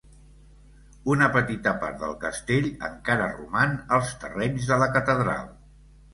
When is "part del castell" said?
1.83-2.71